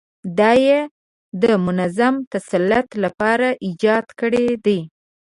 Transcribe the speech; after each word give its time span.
دا 0.37 0.51
یې 0.65 0.79
د 1.41 1.43
منظم 1.65 2.15
تسلط 2.33 2.87
لپاره 3.03 3.47
ایجاد 3.65 4.05
کړي 4.19 4.47
دي. 4.65 4.79